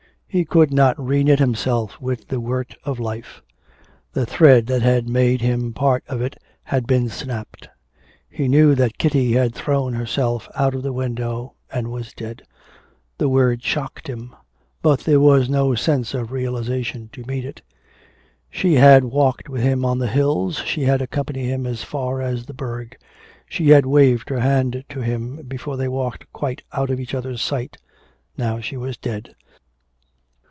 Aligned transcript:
He 0.33 0.45
could 0.45 0.71
not 0.71 0.97
re 0.97 1.25
knit 1.25 1.39
himself 1.39 1.99
with 1.99 2.29
the 2.29 2.39
weft 2.39 2.77
of 2.85 3.01
life; 3.01 3.41
the 4.13 4.25
thread 4.25 4.65
that 4.67 4.81
had 4.81 5.09
made 5.09 5.41
him 5.41 5.73
part 5.73 6.05
of 6.07 6.21
it 6.21 6.37
had 6.63 6.87
been 6.87 7.09
snapped. 7.09 7.67
He 8.29 8.47
knew 8.47 8.73
that 8.75 8.97
Kitty 8.97 9.33
had 9.33 9.53
thrown 9.53 9.91
herself 9.91 10.47
out 10.55 10.73
of 10.73 10.83
the 10.83 10.93
window 10.93 11.55
and 11.69 11.91
was 11.91 12.13
dead. 12.13 12.43
The 13.17 13.27
word 13.27 13.61
shocked 13.61 14.07
him, 14.07 14.33
but 14.81 15.01
there 15.01 15.19
was 15.19 15.49
no 15.49 15.75
sense 15.75 16.13
of 16.13 16.31
realisation 16.31 17.09
to 17.11 17.25
meet 17.25 17.43
it. 17.43 17.61
She 18.49 18.75
had 18.75 19.03
walked 19.03 19.49
with 19.49 19.63
him 19.63 19.83
on 19.83 19.99
the 19.99 20.07
hills, 20.07 20.59
she 20.65 20.83
had 20.83 21.01
accompanied 21.01 21.47
him 21.49 21.67
as 21.67 21.83
far 21.83 22.21
as 22.21 22.45
the 22.45 22.53
burgh; 22.53 22.95
she 23.49 23.67
had 23.71 23.85
waved 23.85 24.29
her 24.29 24.39
hand 24.39 24.85
to 24.87 25.01
him 25.01 25.41
before 25.45 25.75
they 25.75 25.89
walked 25.89 26.31
quite 26.31 26.63
out 26.71 26.89
of 26.89 27.01
each 27.01 27.13
other's 27.13 27.41
sight. 27.41 27.75
Now 28.37 28.61
she 28.61 28.77
was 28.77 28.95
dead. 28.95 29.35